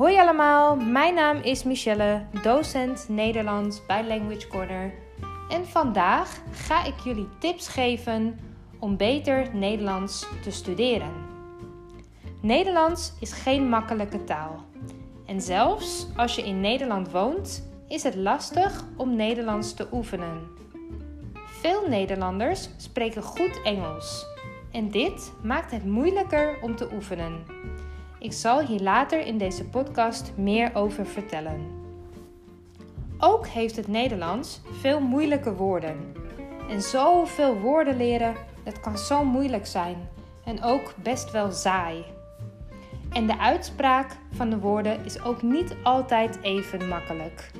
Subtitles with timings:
[0.00, 4.92] Hoi allemaal, mijn naam is Michelle, docent Nederlands bij Language Corner.
[5.48, 8.38] En vandaag ga ik jullie tips geven
[8.78, 11.12] om beter Nederlands te studeren.
[12.42, 14.64] Nederlands is geen makkelijke taal.
[15.26, 20.48] En zelfs als je in Nederland woont, is het lastig om Nederlands te oefenen.
[21.34, 24.26] Veel Nederlanders spreken goed Engels.
[24.72, 27.44] En dit maakt het moeilijker om te oefenen.
[28.20, 31.60] Ik zal hier later in deze podcast meer over vertellen.
[33.18, 36.14] Ook heeft het Nederlands veel moeilijke woorden.
[36.68, 38.34] En zoveel woorden leren,
[38.64, 40.08] dat kan zo moeilijk zijn
[40.44, 42.04] en ook best wel saai.
[43.12, 47.50] En de uitspraak van de woorden is ook niet altijd even makkelijk.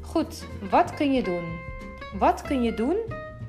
[0.00, 1.58] Goed, wat kun je doen?
[2.18, 2.96] Wat kun je doen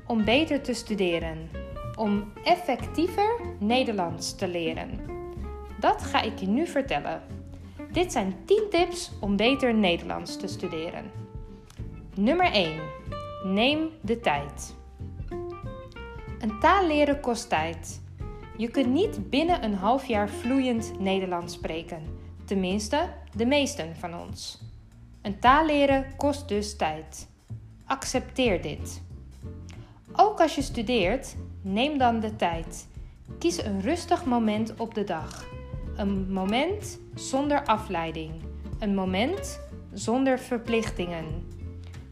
[0.07, 1.49] om beter te studeren?
[1.95, 5.10] Om effectiever Nederlands te leren?
[5.81, 7.21] Dat ga ik je nu vertellen.
[7.91, 11.11] Dit zijn 10 tips om beter Nederlands te studeren.
[12.15, 12.79] Nummer 1.
[13.43, 14.75] Neem de tijd.
[16.39, 18.01] Een taal leren kost tijd.
[18.57, 22.01] Je kunt niet binnen een half jaar vloeiend Nederlands spreken.
[22.45, 24.61] Tenminste, de meesten van ons.
[25.21, 27.29] Een taal leren kost dus tijd.
[27.85, 29.01] Accepteer dit.
[30.13, 32.87] Ook als je studeert, neem dan de tijd.
[33.39, 35.49] Kies een rustig moment op de dag.
[36.01, 38.31] Een moment zonder afleiding.
[38.79, 39.59] Een moment
[39.93, 41.25] zonder verplichtingen.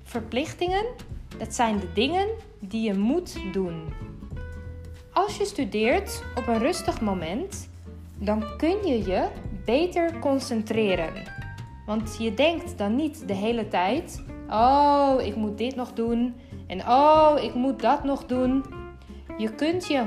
[0.03, 0.85] Verplichtingen,
[1.37, 2.27] dat zijn de dingen
[2.59, 3.83] die je moet doen.
[5.13, 7.69] Als je studeert op een rustig moment,
[8.17, 9.27] dan kun je je
[9.65, 11.13] beter concentreren.
[11.85, 16.35] Want je denkt dan niet de hele tijd: oh, ik moet dit nog doen
[16.67, 18.65] en oh, ik moet dat nog doen.
[19.37, 20.05] Je kunt je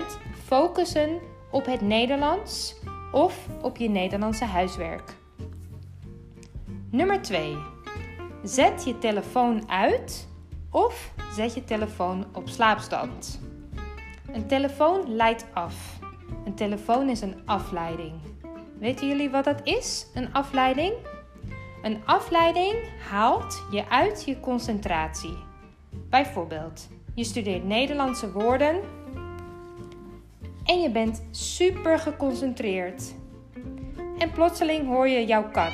[0.00, 0.04] 100%
[0.44, 2.74] focussen op het Nederlands
[3.12, 5.16] of op je Nederlandse huiswerk.
[6.90, 7.56] Nummer 2.
[8.42, 10.28] Zet je telefoon uit
[10.70, 13.40] of zet je telefoon op slaapstand.
[14.32, 15.98] Een telefoon leidt af.
[16.44, 18.12] Een telefoon is een afleiding.
[18.78, 20.06] Weten jullie wat dat is?
[20.14, 20.92] Een afleiding?
[21.82, 22.74] Een afleiding
[23.10, 25.36] haalt je uit je concentratie.
[25.90, 28.80] Bijvoorbeeld, je studeert Nederlandse woorden
[30.70, 33.14] en je bent super geconcentreerd.
[34.18, 35.72] En plotseling hoor je jouw kat.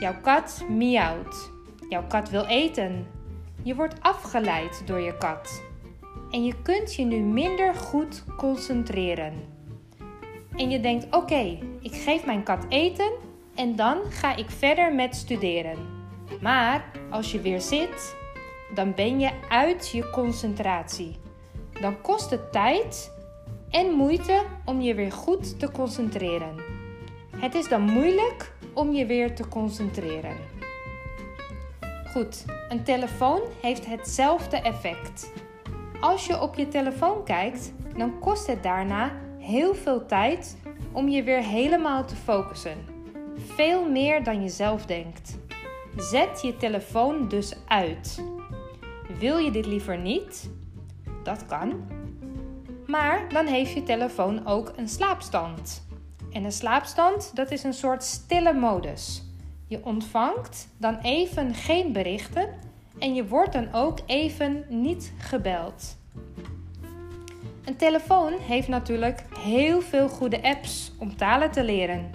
[0.00, 1.50] Jouw kat miauwt.
[1.88, 3.06] Jouw kat wil eten.
[3.62, 5.62] Je wordt afgeleid door je kat.
[6.30, 9.32] En je kunt je nu minder goed concentreren.
[10.56, 13.12] En je denkt: oké, ik geef mijn kat eten
[13.54, 15.78] en dan ga ik verder met studeren.
[16.40, 18.16] Maar als je weer zit,
[18.74, 21.16] dan ben je uit je concentratie.
[21.80, 23.18] Dan kost het tijd
[23.70, 26.54] en moeite om je weer goed te concentreren.
[27.36, 30.36] Het is dan moeilijk om je weer te concentreren.
[32.12, 35.32] Goed, een telefoon heeft hetzelfde effect.
[36.00, 40.56] Als je op je telefoon kijkt, dan kost het daarna heel veel tijd
[40.92, 42.78] om je weer helemaal te focussen.
[43.36, 45.38] Veel meer dan je zelf denkt.
[45.96, 48.24] Zet je telefoon dus uit.
[49.18, 50.50] Wil je dit liever niet?
[51.22, 51.99] Dat kan.
[52.90, 55.86] Maar dan heeft je telefoon ook een slaapstand.
[56.32, 59.22] En een slaapstand, dat is een soort stille modus.
[59.66, 62.48] Je ontvangt dan even geen berichten
[62.98, 65.96] en je wordt dan ook even niet gebeld.
[67.64, 72.10] Een telefoon heeft natuurlijk heel veel goede apps om talen te leren.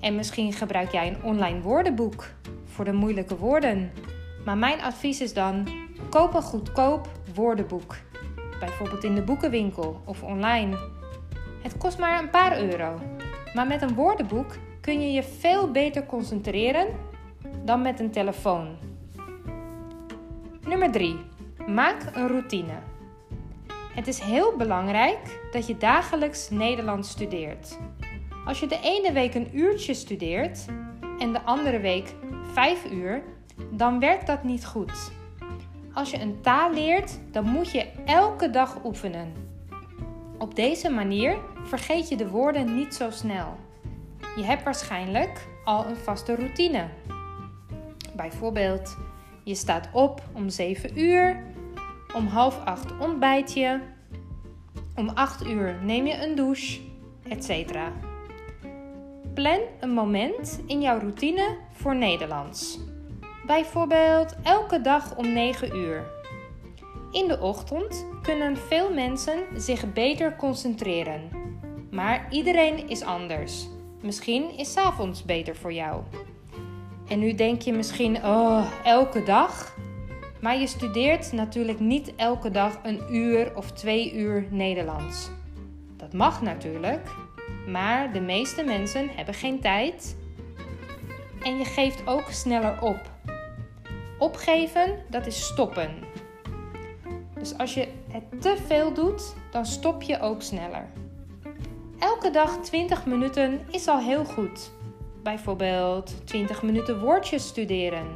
[0.00, 2.30] En misschien gebruik jij een online woordenboek
[2.64, 3.92] voor de moeilijke woorden.
[4.44, 5.68] Maar mijn advies is dan:
[6.10, 7.96] koop een goedkoop woordenboek
[8.66, 10.78] bijvoorbeeld in de boekenwinkel of online.
[11.62, 13.00] Het kost maar een paar euro,
[13.54, 16.86] maar met een woordenboek kun je je veel beter concentreren
[17.64, 18.76] dan met een telefoon.
[20.66, 21.16] Nummer 3.
[21.66, 22.74] Maak een routine.
[23.94, 27.78] Het is heel belangrijk dat je dagelijks Nederlands studeert.
[28.44, 30.66] Als je de ene week een uurtje studeert
[31.18, 32.14] en de andere week
[32.52, 33.22] vijf uur,
[33.70, 35.12] dan werkt dat niet goed.
[35.94, 39.32] Als je een taal leert, dan moet je elke dag oefenen.
[40.38, 43.56] Op deze manier vergeet je de woorden niet zo snel.
[44.36, 46.88] Je hebt waarschijnlijk al een vaste routine.
[48.16, 48.96] Bijvoorbeeld,
[49.44, 51.42] je staat op om 7 uur,
[52.14, 53.80] om half 8 ontbijt je,
[54.94, 56.80] om 8 uur neem je een douche,
[57.28, 57.78] etc.
[59.34, 62.78] Plan een moment in jouw routine voor Nederlands.
[63.52, 66.04] Bijvoorbeeld elke dag om 9 uur.
[67.10, 71.20] In de ochtend kunnen veel mensen zich beter concentreren.
[71.90, 73.66] Maar iedereen is anders.
[74.00, 76.02] Misschien is 's avonds beter voor jou.
[77.08, 79.76] En nu denk je misschien, oh, elke dag?
[80.40, 85.30] Maar je studeert natuurlijk niet elke dag een uur of twee uur Nederlands.
[85.96, 87.08] Dat mag natuurlijk,
[87.66, 90.16] maar de meeste mensen hebben geen tijd.
[91.42, 93.10] En je geeft ook sneller op.
[94.22, 95.90] Opgeven, dat is stoppen.
[97.34, 100.86] Dus als je het te veel doet, dan stop je ook sneller.
[101.98, 104.70] Elke dag 20 minuten is al heel goed.
[105.22, 108.06] Bijvoorbeeld 20 minuten woordjes studeren.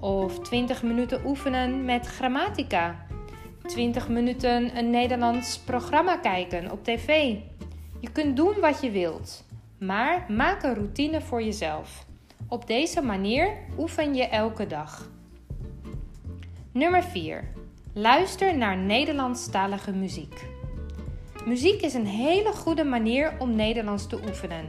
[0.00, 3.06] Of 20 minuten oefenen met grammatica.
[3.62, 7.34] 20 minuten een Nederlands programma kijken op tv.
[8.00, 9.44] Je kunt doen wat je wilt,
[9.78, 12.06] maar maak een routine voor jezelf.
[12.48, 15.14] Op deze manier oefen je elke dag.
[16.76, 17.44] Nummer 4.
[17.94, 20.46] Luister naar Nederlandstalige muziek.
[21.44, 24.64] Muziek is een hele goede manier om Nederlands te oefenen.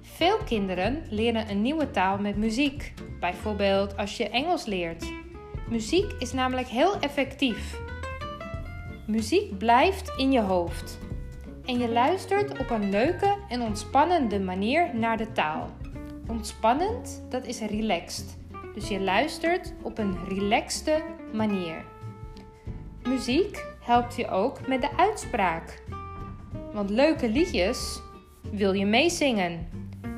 [0.00, 5.12] Veel kinderen leren een nieuwe taal met muziek, bijvoorbeeld als je Engels leert.
[5.68, 7.80] Muziek is namelijk heel effectief.
[9.06, 10.98] Muziek blijft in je hoofd
[11.64, 15.70] en je luistert op een leuke en ontspannende manier naar de taal.
[16.26, 18.39] Ontspannend, dat is relaxed.
[18.74, 21.02] Dus je luistert op een relaxte
[21.32, 21.84] manier.
[23.02, 25.82] Muziek helpt je ook met de uitspraak.
[26.72, 28.00] Want leuke liedjes
[28.50, 29.68] wil je meezingen.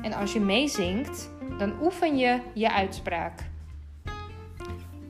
[0.01, 3.39] En als je meezingt, dan oefen je je uitspraak.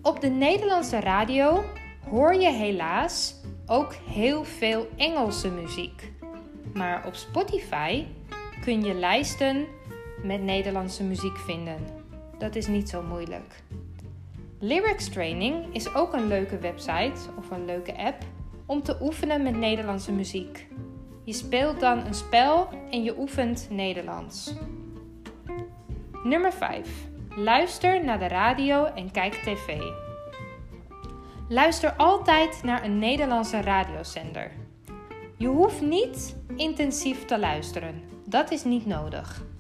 [0.01, 1.63] Op de Nederlandse radio
[2.09, 3.35] hoor je helaas
[3.65, 6.11] ook heel veel Engelse muziek.
[6.73, 8.05] Maar op Spotify
[8.61, 9.65] kun je lijsten
[10.23, 12.02] met Nederlandse muziek vinden.
[12.43, 13.63] Dat is niet zo moeilijk.
[14.59, 18.23] Lyrics Training is ook een leuke website of een leuke app
[18.65, 20.67] om te oefenen met Nederlandse muziek.
[21.23, 24.53] Je speelt dan een spel en je oefent Nederlands.
[26.23, 26.89] Nummer 5.
[27.35, 29.81] Luister naar de radio en kijk tv.
[31.49, 34.51] Luister altijd naar een Nederlandse radiozender.
[35.37, 38.01] Je hoeft niet intensief te luisteren.
[38.25, 39.52] Dat is niet nodig.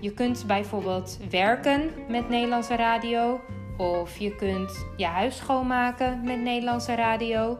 [0.00, 3.40] Je kunt bijvoorbeeld werken met Nederlandse radio
[3.76, 7.58] of je kunt je huis schoonmaken met Nederlandse radio.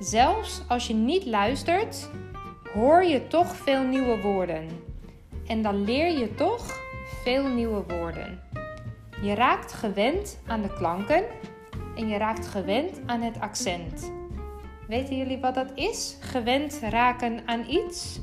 [0.00, 2.08] Zelfs als je niet luistert,
[2.74, 4.68] hoor je toch veel nieuwe woorden.
[5.46, 6.80] En dan leer je toch
[7.22, 8.40] veel nieuwe woorden.
[9.22, 11.24] Je raakt gewend aan de klanken
[11.96, 14.12] en je raakt gewend aan het accent.
[14.88, 16.16] Weten jullie wat dat is?
[16.20, 18.20] Gewend raken aan iets?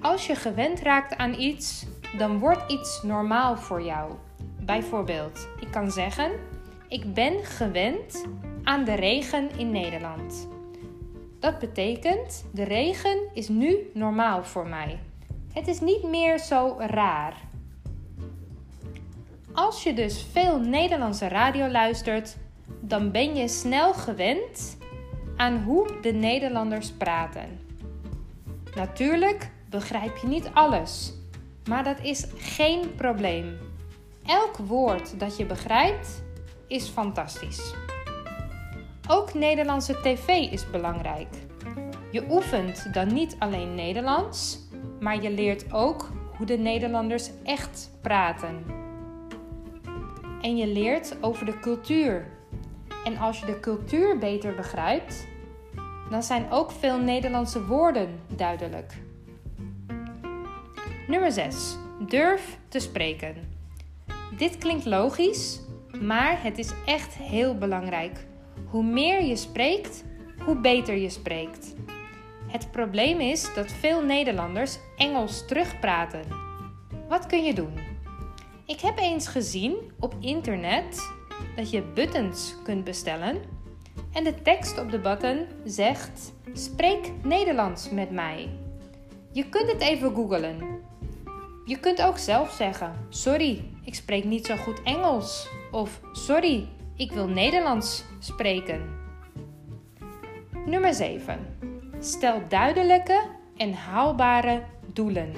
[0.00, 4.12] Als je gewend raakt aan iets, dan wordt iets normaal voor jou.
[4.60, 6.30] Bijvoorbeeld, ik kan zeggen:
[6.88, 8.24] Ik ben gewend
[8.62, 10.48] aan de regen in Nederland.
[11.40, 14.98] Dat betekent, de regen is nu normaal voor mij.
[15.52, 17.34] Het is niet meer zo raar.
[19.52, 22.36] Als je dus veel Nederlandse radio luistert,
[22.80, 24.76] dan ben je snel gewend
[25.36, 27.60] aan hoe de Nederlanders praten.
[28.74, 31.12] Natuurlijk begrijp je niet alles,
[31.68, 33.58] maar dat is geen probleem.
[34.26, 36.22] Elk woord dat je begrijpt
[36.66, 37.74] is fantastisch.
[39.08, 41.28] Ook Nederlandse tv is belangrijk.
[42.10, 44.58] Je oefent dan niet alleen Nederlands,
[45.00, 48.64] maar je leert ook hoe de Nederlanders echt praten.
[50.40, 52.26] En je leert over de cultuur.
[53.04, 55.26] En als je de cultuur beter begrijpt,
[56.10, 59.07] dan zijn ook veel Nederlandse woorden duidelijk.
[61.08, 61.76] Nummer 6.
[62.08, 63.34] Durf te spreken.
[64.36, 65.60] Dit klinkt logisch,
[66.00, 68.26] maar het is echt heel belangrijk.
[68.66, 70.04] Hoe meer je spreekt,
[70.44, 71.74] hoe beter je spreekt.
[72.46, 76.22] Het probleem is dat veel Nederlanders Engels terugpraten.
[77.08, 77.72] Wat kun je doen?
[78.66, 81.12] Ik heb eens gezien op internet
[81.56, 83.40] dat je buttons kunt bestellen
[84.12, 88.48] en de tekst op de button zegt: Spreek Nederlands met mij.
[89.32, 90.77] Je kunt het even googlen.
[91.68, 95.48] Je kunt ook zelf zeggen: Sorry, ik spreek niet zo goed Engels.
[95.70, 98.98] Of Sorry, ik wil Nederlands spreken.
[100.66, 101.56] Nummer 7.
[101.98, 105.32] Stel duidelijke en haalbare doelen.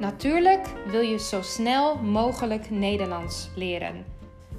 [0.00, 4.04] Natuurlijk wil je zo snel mogelijk Nederlands leren.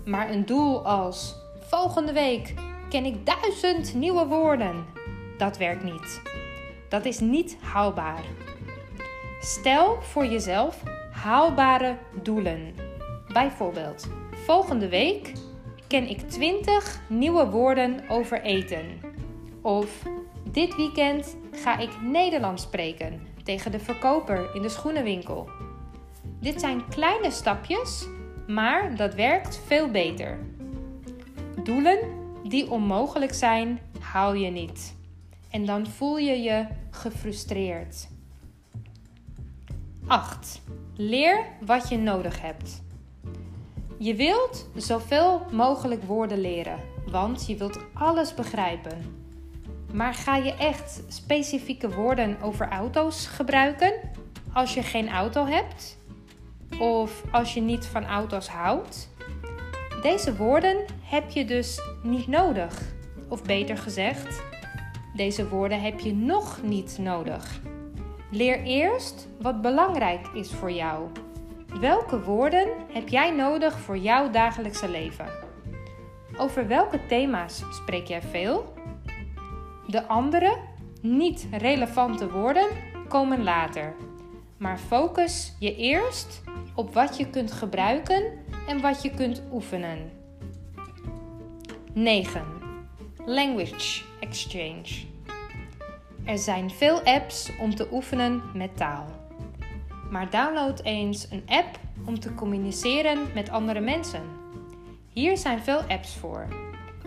[0.06, 2.54] Maar een doel als volgende week
[2.90, 4.86] ken ik duizend nieuwe woorden,
[5.38, 6.22] dat werkt niet.
[6.90, 8.24] Dat is niet haalbaar.
[9.46, 12.76] Stel voor jezelf haalbare doelen.
[13.34, 15.34] Bijvoorbeeld, volgende week
[15.88, 18.86] ken ik 20 nieuwe woorden over eten.
[19.62, 20.04] Of
[20.52, 25.50] dit weekend ga ik Nederlands spreken tegen de verkoper in de schoenenwinkel.
[26.40, 28.08] Dit zijn kleine stapjes,
[28.48, 30.40] maar dat werkt veel beter.
[31.64, 32.00] Doelen
[32.44, 34.96] die onmogelijk zijn, haal je niet.
[35.50, 38.14] En dan voel je je gefrustreerd.
[40.08, 40.62] 8.
[40.96, 42.84] Leer wat je nodig hebt.
[43.98, 49.24] Je wilt zoveel mogelijk woorden leren, want je wilt alles begrijpen.
[49.94, 53.94] Maar ga je echt specifieke woorden over auto's gebruiken
[54.54, 55.98] als je geen auto hebt?
[56.80, 59.10] Of als je niet van auto's houdt?
[60.02, 62.82] Deze woorden heb je dus niet nodig.
[63.30, 64.42] Of beter gezegd,
[65.16, 67.60] deze woorden heb je nog niet nodig.
[68.36, 71.10] Leer eerst wat belangrijk is voor jou.
[71.80, 75.26] Welke woorden heb jij nodig voor jouw dagelijkse leven?
[76.38, 78.74] Over welke thema's spreek jij veel?
[79.88, 80.58] De andere,
[81.02, 82.68] niet relevante woorden
[83.08, 83.96] komen later.
[84.58, 86.42] Maar focus je eerst
[86.74, 88.24] op wat je kunt gebruiken
[88.68, 90.12] en wat je kunt oefenen.
[91.94, 92.44] 9.
[93.26, 95.15] Language Exchange.
[96.26, 99.06] Er zijn veel apps om te oefenen met taal.
[100.10, 104.22] Maar download eens een app om te communiceren met andere mensen.
[105.10, 106.48] Hier zijn veel apps voor.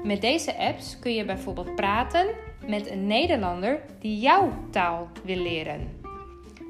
[0.03, 2.27] Met deze apps kun je bijvoorbeeld praten
[2.67, 6.01] met een Nederlander die jouw taal wil leren.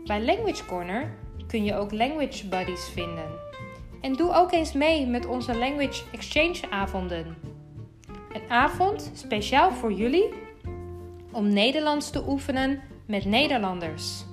[0.05, 1.15] Bij Language Corner
[1.47, 3.29] kun je ook language buddies vinden.
[4.01, 7.37] En doe ook eens mee met onze Language Exchange avonden.
[8.33, 10.47] Een avond speciaal voor jullie
[11.33, 14.25] om Nederlands te oefenen met Nederlanders.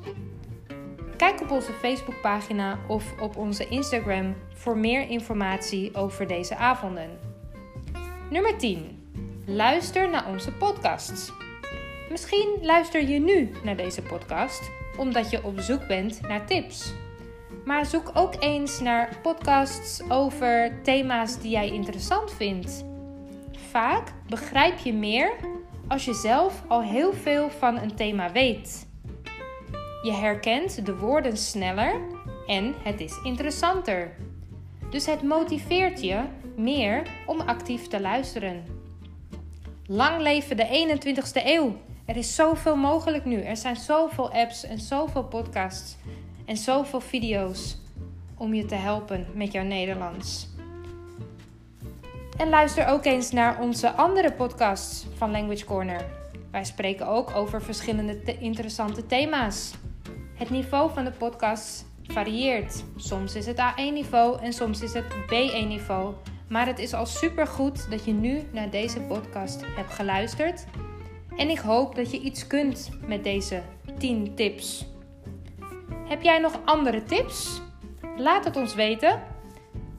[1.18, 7.10] Kijk op onze Facebookpagina of op onze Instagram voor meer informatie over deze avonden.
[8.30, 9.10] Nummer 10.
[9.46, 11.32] Luister naar onze podcasts.
[12.10, 14.62] Misschien luister je nu naar deze podcast
[14.98, 16.94] omdat je op zoek bent naar tips.
[17.66, 22.86] Maar zoek ook eens naar podcasts over thema's die jij interessant vindt.
[23.70, 25.34] Vaak begrijp je meer
[25.88, 28.88] als je zelf al heel veel van een thema weet.
[30.04, 32.02] Je herkent de woorden sneller
[32.48, 34.16] en het is interessanter.
[34.90, 36.22] Dus het motiveert je
[36.56, 38.64] meer om actief te luisteren.
[39.86, 41.76] Lang leven de 21ste eeuw.
[42.06, 43.42] Er is zoveel mogelijk nu.
[43.42, 45.96] Er zijn zoveel apps en zoveel podcasts
[46.46, 47.78] en zoveel video's
[48.38, 50.55] om je te helpen met jouw Nederlands.
[52.38, 56.06] En luister ook eens naar onze andere podcasts van Language Corner.
[56.52, 59.74] Wij spreken ook over verschillende interessante thema's.
[60.34, 62.84] Het niveau van de podcast varieert.
[62.96, 66.14] Soms is het A1-niveau en soms is het B1-niveau.
[66.50, 70.66] Maar het is al super goed dat je nu naar deze podcast hebt geluisterd.
[71.38, 73.62] En ik hoop dat je iets kunt met deze
[73.98, 74.86] 10 tips.
[76.08, 77.62] Heb jij nog andere tips?
[78.18, 79.22] Laat het ons weten.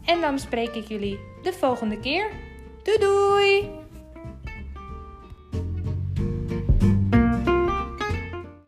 [0.04, 2.30] En dan spreek ik jullie de volgende keer.
[2.82, 3.75] Doei doei!